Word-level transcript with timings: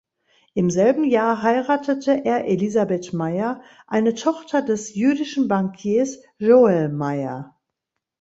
Im 0.55 0.71
selben 0.71 1.03
Jahr 1.03 1.43
heiratete 1.43 2.25
er 2.25 2.45
Elisabeth 2.45 3.13
Meyer, 3.13 3.61
eine 3.85 4.15
Tochter 4.15 4.63
des 4.63 4.95
jüdischen 4.95 5.47
Bankiers 5.47 6.23
Joel 6.39 6.89
Meyer. 6.89 7.55